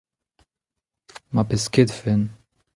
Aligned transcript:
ma 1.33 1.43
pesketfen. 1.49 2.21